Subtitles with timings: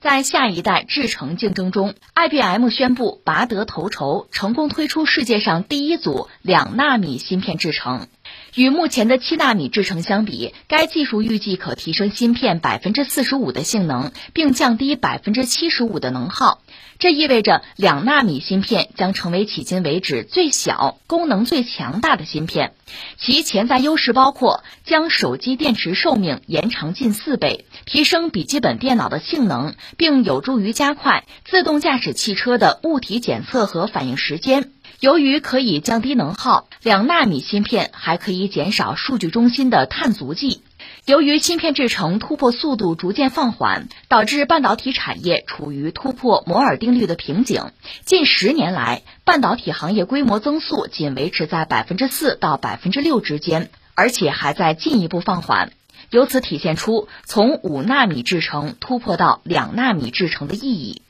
[0.00, 8.06] 在下一代制程竞争中，IBM 宣布拔得头筹，成功推出世界上第一组两纳米芯片制程。
[8.58, 16.60] 与目前的七纳米制程相比，该技术预计可提升芯片百分之四十五的性能，并降低百分之七十五的能耗。
[16.98, 22.72] 这意味着两纳米芯片将成为迄今为止最小、功能最强大的芯片。
[23.16, 34.72] 其潜在优势包括将手机电池寿命延长近四倍，提升笔记本电脑的性能，并有助于加快自动驾驶汽车的物体检测和反应时间。
[35.00, 40.62] 由于可以降低能耗，两纳米芯片还可以减少数据中心的碳足迹。
[41.04, 47.70] 由于芯片制程突破速度逐渐放缓，导致半导体产业处于突破摩尔定律的瓶颈。
[48.04, 55.70] 近十年来，半导体行业规模增速仅维持在百分之四到百分之六之间，而且还在进一步放缓。
[56.10, 61.02] 由此体现出从五纳米制程突破到两纳米制程的意义。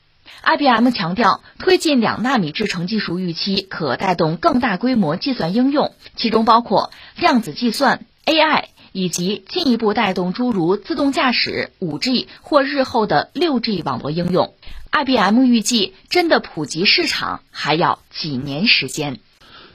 [0.43, 8.65] IBM 强调，推进两纳米制程技术预期可带动更大规模计算应用，其中包括量子计算、AI。
[8.91, 14.55] 以及进一步带动诸如自动驾驶、五 G 或日后的六 G 网络应用。
[14.91, 19.19] IBM 预计，真的普及市场还要几年时间。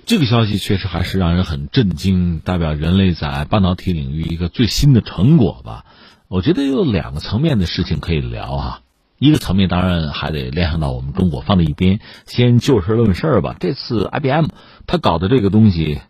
[0.04, 5.84] 这个消息确实还是让人很震惊，代表人类在半导体领域一个最新的成果吧。
[6.26, 8.80] 我觉得有两个层面的事情可以聊哈。
[9.24, 13.56] 一个层面当然还得联想到我们中国放在一边，先就事论事吧。
[13.58, 14.48] 这次 IBM
[14.86, 16.02] 他搞的这个东西。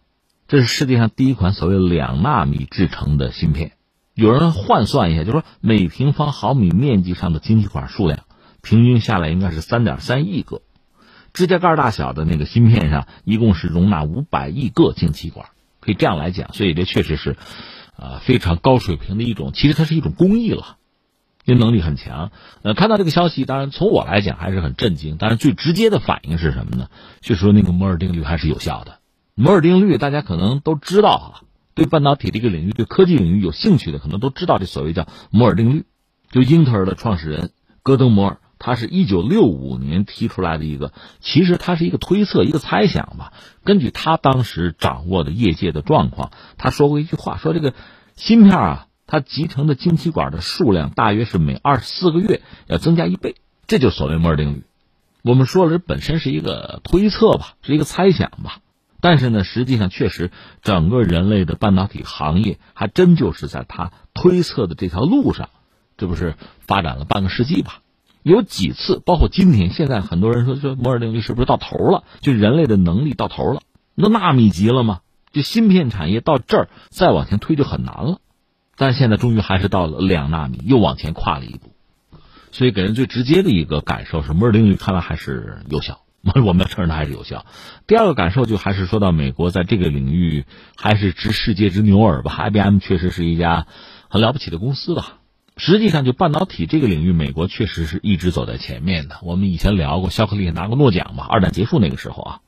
[0.48, 3.70] 这是世界上第一款所谓两纳米制成的芯片，
[4.14, 8.24] 有人换算一下，就说每平方毫米面积上的晶体管数量，
[8.62, 10.62] 平均下来应该是三点三亿个，
[11.32, 15.46] 指甲盖大小的那个芯片上，一共是容纳五百亿个晶体管，
[15.80, 17.36] 可以这样来讲，所以这确实是，
[17.96, 20.76] 啊非常高水平的一种，其实它是一种工艺了，
[21.45, 22.33] 因为能力很强。
[22.62, 26.89] 呃，看到这个消息，当然从我来讲还是很震惊，但是最直接的反应是什么呢？
[27.20, 28.98] 就说那个摩尔定律还是有效的。
[29.34, 35.84] 摩尔定律大家可能都知道啊，对半导体这个领域、对科技领域有兴趣的，可能都知道这所谓叫摩尔定律。
[36.31, 37.50] 就英特尔的创始人
[37.83, 43.33] 戈登·摩尔，他是一九六五年提出来的一个，其实他是一个推测、一个猜想吧。
[43.62, 47.75] 根据他当时掌握的业界的状况，他说过一句话，说这个
[48.16, 54.62] 芯片啊，它集成的晶体管的数量大约是每二十四个月要增加一倍，这就所谓摩尔定律。
[55.22, 58.59] 我们说了，这本身是一个推测吧，是一个猜想吧。
[59.00, 60.31] 但是呢，实际上确实，
[60.62, 65.50] 整个人类的半导体行业还真就是在他推测的这条路上，
[65.98, 67.81] 这不是发展了半个世纪吧？
[68.22, 72.04] 有几次，包括今天，现在很多人说说摩尔定律是不是到头了？
[72.21, 73.60] 就人类的能力到头了？
[73.94, 75.00] 那纳米级了吗？
[75.32, 78.21] 就芯片产业到这儿再往前推就很难了。
[78.76, 81.72] 但现在终于还是到了两纳米，又往前跨了一步。
[82.52, 86.00] 所以给人最直接的一个感受是，摩尔定律看来还是有效。
[86.46, 87.44] 我们要承认它还是有效。
[87.86, 92.48] 第二个感受就还是说到美国在这个领域还是知世界之牛耳吧。
[92.48, 93.66] IBM 确实是一家
[94.08, 95.18] 很了不起的公司吧。
[95.56, 99.18] 实际上，就半导体这个领域，美国确实是一直走在前面的。
[99.22, 101.26] 我们以前聊过，肖克利拿过诺奖嘛。
[101.28, 102.41] 二战结束那个时候啊，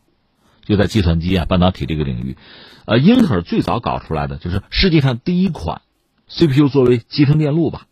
[0.64, 2.36] 就在计算机啊、半导体这个领域，
[2.86, 5.82] 呃，英特尔最早搞出来的就是世界上第一款
[6.28, 7.86] CPU 作为集成电路吧，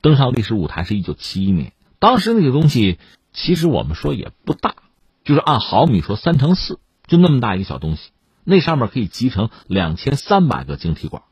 [0.00, 1.72] 登上历史舞台是一九七一年。
[1.98, 2.98] 当时那个东西
[3.32, 4.76] 其实我们说也不大。
[5.24, 8.10] 就是按毫米说，三乘四，就那么大一个小东西，
[8.44, 11.22] 那上面可以集成两千三百个晶体管，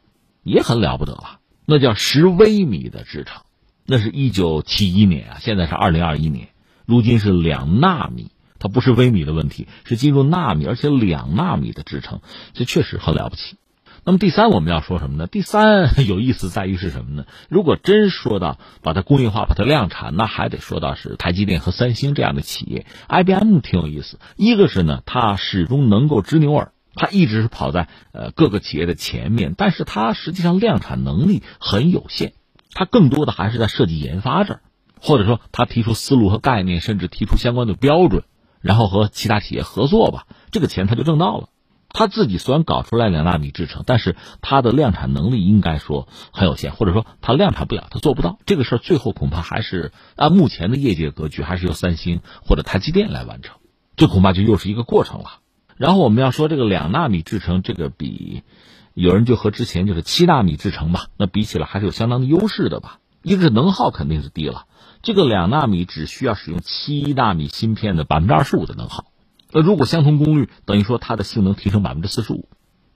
[0.42, 1.40] 也很了不得了。
[1.66, 3.42] 那叫十微米的制程，
[3.84, 6.48] 那是一九七一年啊，现在是二零二一年，
[6.86, 12.22] 如今是两纳米，它不是微米的问题，是进入纳米，而且两纳米的制程，
[12.54, 13.58] 这确实很了不起。
[14.04, 15.28] 那么第三我们要说什么呢？
[15.28, 17.24] 第三有意思在于是什么呢？
[17.48, 22.84] 如果真说到把它工业化、把它量产，那还得说到是台积电和三星这样的企业。
[23.08, 32.32] IBM 挺有意思，一个是呢，它始终能够执牛耳，它一直是跑在呃各个企业的前面，但是它实际上量产能力很有限，
[32.72, 34.60] 它更多的还是在设计研发这儿，
[35.00, 38.24] 或者说它提出思路和概念，甚至提出相关的标准，
[38.60, 41.50] 然后和其他企业合作吧，这个钱它就挣到了。
[41.92, 48.78] 他自己虽然搞出来两纳米制程，但是他的量产能力应该说很有限，或者说他量产不了，他做不到这个事儿。
[48.78, 53.56] 最后恐怕还是按目前的业界格局，还是由三星或者台积电来完成。
[53.94, 55.40] 这恐怕就又是一个过程了。
[55.76, 58.42] 然后我们要说这个两纳米制程，这个比
[58.94, 62.98] 有人就和之前就是七纳米制程吧，那比起来还是有相当的优势的吧。
[63.22, 64.64] 一个是能耗肯定是低了，
[65.02, 69.04] 这个两纳米只需要使用七纳米芯片的百分之二十五的能耗。
[69.52, 72.48] 那如果相同功率，等于说它的性能提升百分之四十五。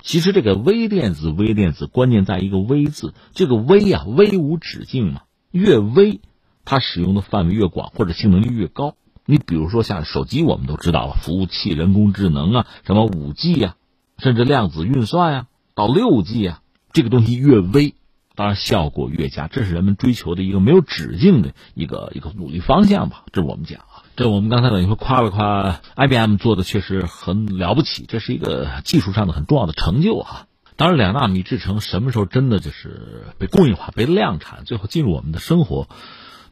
[0.02, 6.20] 其实这个微电子，微电子关键在一个“微”字，这个“微”啊，微无止境嘛，越微，
[6.64, 8.94] 它使用的范围越广，或者性能就越高。
[9.24, 13.74] 你比如说像手机，我们都知道了，服务器、人工智能啊，什么五 G 呀，
[14.18, 16.60] 甚至量子运算呀，到六 G 呀，
[16.92, 17.96] 这个东西越微，
[18.36, 23.24] 当然效果越佳，这是人们追求的一个没有止境的一个一个努力方向吧。
[23.32, 23.80] 这是我们讲，
[24.16, 30.46] 这我们刚才等于说夸了夸 IBM 做的确实很了不起，这是一个技术上的很重要的成就哈。
[30.76, 35.86] 当然，两纳米制程什么时候真的就是被工业化、被量产，最后进入我们的生活？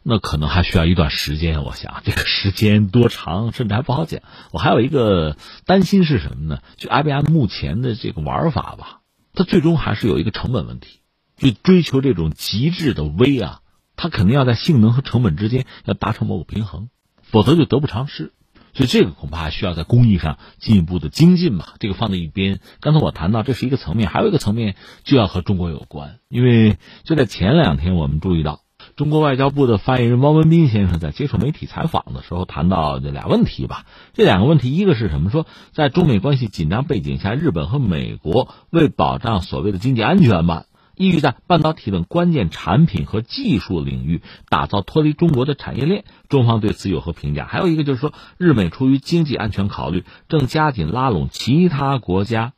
[0.02, 4.20] 那可能还需要一段时间，我想这个时间多长，甚至还不好讲。
[4.50, 6.60] 我还有一个担心是什么呢？
[6.76, 9.00] 就 IBM 目前的这个玩法吧，
[9.32, 11.00] 它最终还是有一个成本问题。
[11.38, 13.60] 就追求这种极致的微啊，
[13.96, 16.90] 它肯定要在性能和成本之间要达成某个平衡，
[17.34, 18.32] 否则就得不偿失。
[18.74, 21.74] 所以这个恐怕需要在工艺上进一步的精进吧。
[21.80, 22.60] 这个放在一边。
[22.78, 28.60] 刚才我谈到这是一个层面，还有一个层面就要和中国有关，因为就在前两天我们注意到。
[28.96, 33.86] 中国外交部的发言人汪文斌先生在接受媒体采访的时候谈到这俩问题吧。
[34.12, 35.30] 这两个问题，一个是什么？
[35.30, 40.64] 说在中美关系紧张背景下，日本和美国为保障所谓的经济安全吧，
[40.96, 46.04] 意欲在半导体等关键产品和技术领域打造脱离中国的产业链。
[46.28, 47.46] 中方对此有何评价？
[47.46, 52.52] 还有一个就是说，日美出于经济安全考虑，正加紧拉拢其他国家，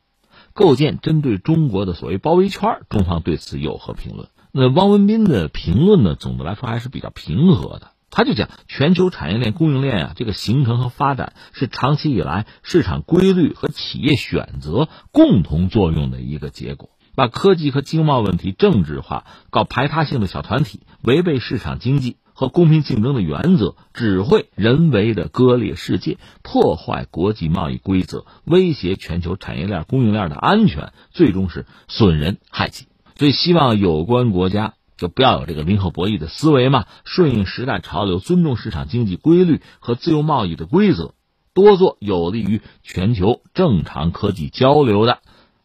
[0.53, 2.81] 构建针对中国的所谓包围圈。
[2.89, 4.27] 中方对此有何评论？
[4.51, 6.15] 那汪文斌的评论呢？
[6.15, 7.91] 总的来说还是比较平和的。
[8.09, 16.89] 他就讲，全球产业链供应链啊，这个形成和发展是长期以来市场规律和企业选择共同作用的一个结果。
[17.17, 32.85] 把科技和经贸问题政治化，搞排他性的小团体，违背市场经济和公平竞争的原则，只会人为的割裂世界，破坏国际贸易规则，威胁全球产业链供应链的安全，最终是损人害己。
[33.15, 41.15] 所以，希望有关国家就不要有这个零和博弈的思维嘛，顺应时代潮流，尊重市场经济规律和自由贸易的规则，
[41.55, 45.17] 多做有利于全球正常科技交流的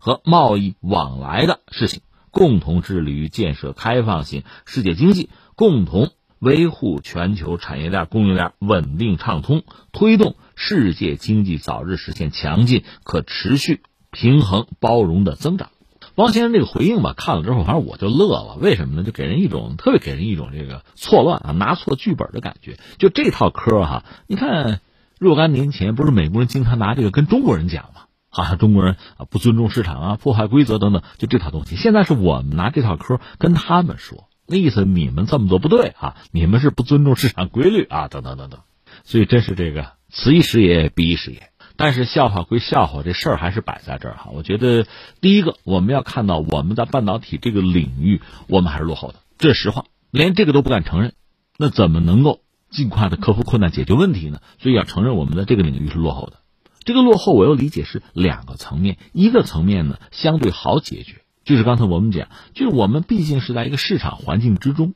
[0.04, 2.02] 和贸易往来的事情，
[2.32, 6.10] 共同致力于建设开放型世界经济，共同
[6.40, 9.62] 维护全球产业链供应链稳定畅通，
[9.92, 15.68] 推动世界经济早日实现强劲、可持续、平衡、包容的增长。
[16.16, 18.56] 汪先生这个回应吧，看了之后，反正我就乐了。
[18.60, 19.04] 为什么呢？
[19.04, 22.76] 就给人一种特别给人一种这个错乱啊，拿错剧本的感觉。
[22.98, 24.80] 就这套嗑哈，你看
[25.20, 28.02] 若干年前不是美国人经常拿这个跟中国人讲吗？
[28.32, 31.76] 好像中国人啊不尊重市场啊，破坏规则等等，就这套东西。
[31.76, 38.60] 现在是我们拿这套嗑跟他们说，那意思你们这么做不对啊，你们是不尊重市场规律啊，等等等等。
[39.04, 41.50] 所以真是这个此一时也，彼一时也。
[41.76, 44.30] 但是笑话归笑话，这事儿还是摆在这儿哈。
[44.32, 44.86] 我觉得，
[45.20, 49.84] 第一个我们要看到我们在半导体这个领域，我们还是落后的，这是实话。
[50.10, 51.14] 连这个都不敢承认，
[51.58, 52.40] 那怎么能够
[52.70, 54.40] 尽快的克服困难、解决问题呢？
[54.58, 56.41] 所以要承认我们的这个领域是落后的。
[56.84, 58.98] 这个落后，我又理解是两个层面。
[59.12, 64.94] 一个层面呢，相对好解决，就是刚才我们讲，就是我们毕竟是在一个市场环境之中。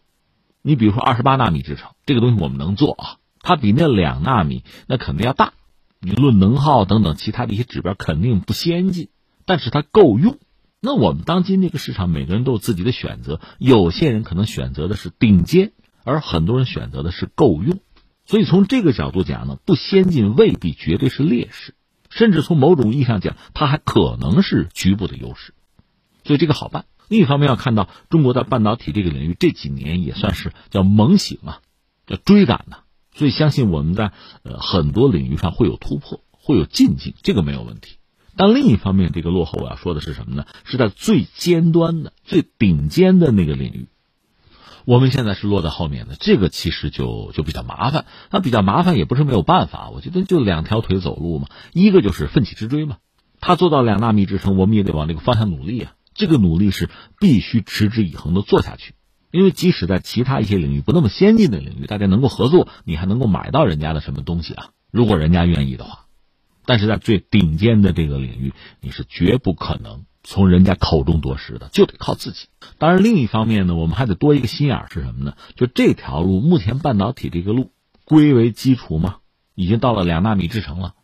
[0.62, 5.52] 你比如说二十八纳米制程这个东西，我们能做啊，它比那两纳米那肯定要大。
[6.00, 9.08] 你论能耗等等其他的一些指标肯定不先进，
[9.44, 10.38] 但是它够用。
[10.80, 15.72] 那我们当今这个市场，每个人都有自己的选择，有些人可能选择的是顶尖，
[16.04, 17.78] 而很多人选择的是够用。
[18.26, 21.75] 所以从这个角度讲呢，不先进未必绝对是劣势，
[22.16, 25.54] 甚至从某种意义上讲，它还可能是局部的优势。
[26.24, 26.86] 所以这个好办。
[27.08, 31.60] 另一方面要看到中国在半导体这个领域这几年也算是叫猛醒啊，
[32.06, 32.78] 叫追赶呢。
[33.14, 37.98] 所以，相信我们在呃很多领域上会有突破，会有进境，这个没有问题。
[38.36, 40.46] 但另一方面，这个落后我要说的是什么呢？
[40.64, 43.88] 是在最尖端的、最顶尖的那个领域，
[44.86, 46.14] 我们现在是落在后面的。
[46.18, 48.06] 这个其实就就比较麻烦。
[48.30, 51.48] 那比较麻烦也不是没有办法，我觉得就两条腿走路嘛。
[51.72, 52.98] 一个就是奋起直追嘛。
[53.40, 55.92] 他做到两纳米制程，我们也得往这个方向努力啊。
[56.14, 56.88] 这个努力是
[57.18, 58.94] 必须持之以恒的做下去。
[59.32, 64.68] 因为即使在其他一些领域不那么先进的领域，大家能够合作，你还能够买到人家的什么东西啊？
[64.92, 66.06] 如果人家愿意的话，
[66.64, 72.48] 但是在最顶尖的这个领域，你是绝不可能从人家口中夺食的，就得靠自己。
[72.78, 75.34] 当然，另一方面呢，我们还得多一个心眼是什么呢？
[75.54, 77.70] 就这条路，目前半导体这个路
[78.04, 79.18] 归为基础嘛，
[79.54, 80.94] 已经到了两纳米制程了，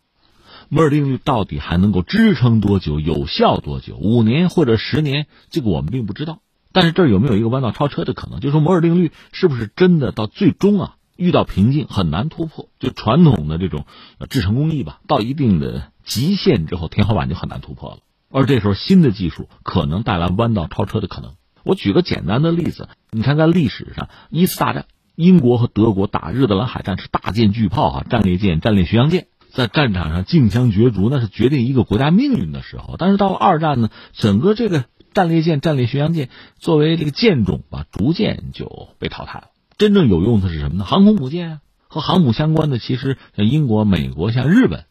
[0.67, 3.95] 摩尔定律到底还能够支撑多久，有效多久？
[3.95, 5.27] 五年或者十年？
[5.49, 6.39] 这个我们并不知道。
[6.73, 8.41] 但是这儿有没有一个弯道超车的可能？
[8.41, 12.67] 就是说摩尔定律是不是真的到最终啊遇到瓶颈很难突破？
[12.77, 13.85] 就传统的这种
[14.29, 17.99] 制程工艺吧，到一定的极限之后，天花板就很难突破了。
[18.33, 21.35] 而这时候新的技术可能带来弯道超车的可能。
[21.63, 24.85] 我举个简单的例子，你看在历史上一次大战
[25.15, 32.95] 英国和德国打日德兰海战是大舰巨炮啊，战列舰、战列巡洋舰在战场上竞相角逐，那是决定一个国家命运的时候。
[32.97, 39.47] 但是到了二战呢，整个这个战列舰、战列巡洋舰作为这个舰种吧，逐渐就被淘汰了。
[39.77, 40.85] 真正有用的是什么呢？
[40.85, 44.85] 航空母舰啊，和航母相关的，其实像英国、美国、像日本，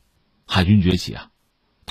[0.47, 1.27] 海军崛起啊，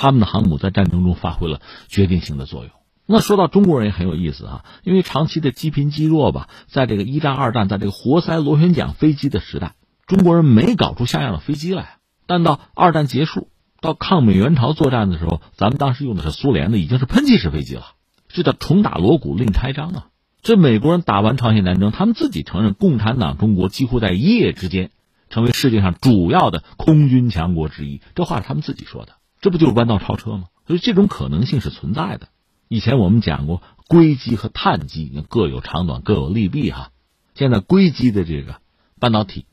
[0.02, 2.72] 他们的航母在战争中发挥了决定性的作用。
[3.06, 9.76] 那说到中国人也很有意思啊，因为长期的积贫积弱吧，在这个一战、二战，在这个活塞螺旋桨飞机的时代，
[10.08, 11.98] 中国人没搞出像样的飞机来。
[12.26, 17.84] 但到二战结束，到抗美援朝作战的时候，咱们当时用的是苏联的，已经是喷气式飞机了，
[18.28, 20.08] 这叫重打锣鼓另开张啊。
[20.42, 24.90] 这美国人打完朝鲜战争，他们自己承认，共产党中国几乎在一夜之间
[25.30, 28.02] 成为世界上主要的空军强国之一。
[28.16, 30.46] 这话是他们自己说的，这不就是弯道超车吗？
[30.68, 32.30] 所以这种可能性是存在的。
[32.68, 36.92] 以前我们讲过，硅基和碳基各有长短，各有利弊哈。
[37.34, 38.62] 现在硅基的这个
[39.00, 39.46] 半导体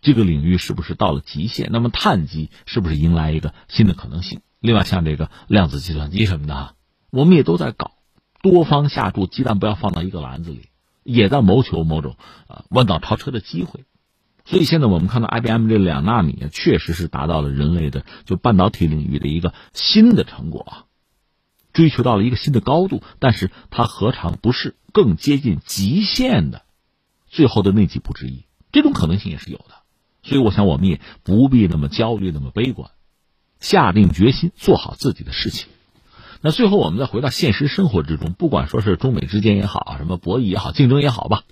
[0.00, 1.68] 这个领域是不是到了极限？
[1.70, 4.40] 那么碳基是不是迎来一个新的可能性？
[4.58, 6.74] 另外，像这个量子计算机什么的哈，
[7.10, 7.92] 我们也都在搞，
[8.42, 10.68] 多方下注，鸡蛋不要放到一个篮子里，
[11.04, 12.16] 也在谋求某种
[12.48, 13.84] 啊弯道超车的机会。
[14.52, 20.84] 所以现在我们看到 IBM 这两纳米确实是达到了人类的就半导体领域的一个新的成果啊。
[21.72, 26.64] 追求到了一个新的高度，但是它何尝不是更接近极限的
[27.28, 28.44] 最后的那几步之一？
[28.72, 29.64] 这种可能性也是有的。
[30.22, 32.90] 所以，我想我们也不必那么焦虑，那么悲观，
[33.58, 35.68] 下定决心做好自己的事情。
[36.42, 41.44] 那最后，我们再回到现实生活之中，不管说是中美之间也好，什么博弈也好，竞争也好吧，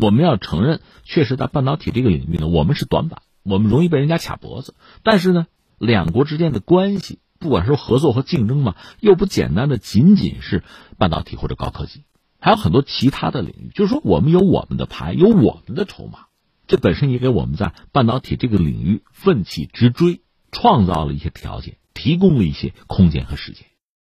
[0.00, 4.74] 我们要承认，确实在半导体这个领域呢，我们是短板，我们容易被人家卡脖子。
[5.02, 5.46] 但是呢，
[5.78, 7.18] 两国之间的关系。
[7.40, 10.64] 不管是合作和竞争嘛，又不简单的仅仅是
[10.96, 12.02] 半导体或者高科技，
[12.40, 13.70] 还有很多其他的领域。
[13.72, 16.26] 就是说，我们有我们的牌，有我们的筹码，
[16.66, 23.67] 这本身也给我们在半导体这个领域奋起直追创造了一些条件，提供了一些空间和时间。